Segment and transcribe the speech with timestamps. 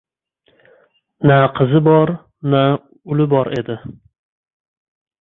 [1.27, 2.09] Na qizi bor,
[2.51, 2.63] na
[3.11, 3.81] uli bor edi.